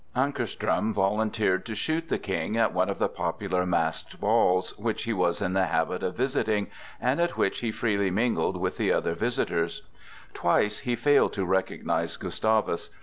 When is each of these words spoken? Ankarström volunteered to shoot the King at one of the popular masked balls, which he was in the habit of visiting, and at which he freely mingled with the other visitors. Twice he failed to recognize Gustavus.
Ankarström 0.15 0.93
volunteered 0.95 1.63
to 1.67 1.75
shoot 1.75 2.09
the 2.09 2.17
King 2.17 2.57
at 2.57 2.73
one 2.73 2.89
of 2.89 2.97
the 2.97 3.07
popular 3.07 3.67
masked 3.67 4.19
balls, 4.19 4.75
which 4.79 5.03
he 5.03 5.13
was 5.13 5.43
in 5.43 5.53
the 5.53 5.67
habit 5.67 6.01
of 6.01 6.15
visiting, 6.17 6.71
and 6.99 7.19
at 7.21 7.37
which 7.37 7.59
he 7.59 7.71
freely 7.71 8.09
mingled 8.09 8.57
with 8.57 8.77
the 8.77 8.91
other 8.91 9.13
visitors. 9.13 9.83
Twice 10.33 10.79
he 10.79 10.95
failed 10.95 11.33
to 11.33 11.45
recognize 11.45 12.17
Gustavus. 12.17 12.89